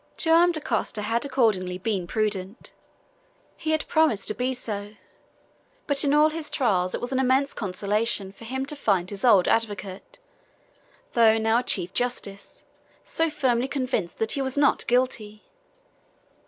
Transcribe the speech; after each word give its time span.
Joam 0.17 0.51
Dacosta 0.51 1.03
had 1.03 1.23
accordingly 1.25 1.77
been 1.77 2.07
prudent. 2.07 2.73
He 3.55 3.69
had 3.69 3.87
promised 3.87 4.27
to 4.29 4.33
be 4.33 4.55
so. 4.55 4.95
But 5.85 6.03
in 6.03 6.11
all 6.11 6.31
his 6.31 6.49
trials 6.49 6.95
it 6.95 6.99
was 7.01 7.11
an 7.11 7.19
immense 7.19 7.53
consolation 7.53 8.31
for 8.31 8.43
him 8.45 8.65
to 8.65 8.75
find 8.75 9.07
his 9.11 9.23
old 9.23 9.47
advocate, 9.47 10.17
though 11.13 11.37
now 11.37 11.59
a 11.59 11.63
chief 11.63 11.93
justice, 11.93 12.65
so 13.03 13.29
firmly 13.29 13.67
convinced 13.67 14.17
that 14.17 14.31
he 14.31 14.41
was 14.41 14.57
not 14.57 14.87
guilty. 14.87 15.43